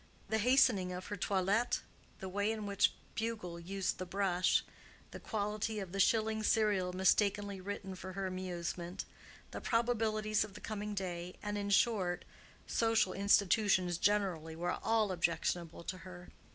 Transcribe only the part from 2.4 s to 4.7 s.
in which Bugle used the brush,